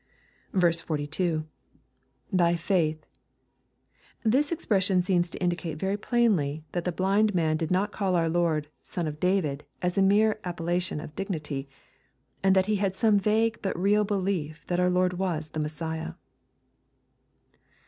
42.— 0.55 1.45
[5%y 2.33 2.55
faith.] 2.57 3.05
This 4.23 4.51
expression 4.51 5.03
seems 5.03 5.29
to 5.29 5.37
indicate 5.37 5.77
very 5.77 5.95
plainly, 5.95 6.63
that 6.71 6.85
the 6.85 6.91
blind 6.91 7.35
man 7.35 7.55
did 7.55 7.69
not 7.69 7.91
call 7.91 8.15
our 8.15 8.27
Lord," 8.27 8.67
Son 8.93 9.05
of 9.07 9.19
David," 9.19 9.63
as 9.79 9.99
a 9.99 10.01
mere 10.01 10.39
appellation 10.43 10.99
of 10.99 11.15
dignity, 11.15 11.69
and 12.41 12.55
that 12.55 12.65
he 12.65 12.77
had 12.77 12.95
some 12.95 13.19
vague 13.19 13.59
but 13.61 13.77
real 13.79 14.03
belief 14.03 14.65
tiiat 14.65 14.79
our 14.79 14.89
Lord 14.89 15.19
was 15.19 15.49
the 15.49 15.59
Messiah. 15.61 16.13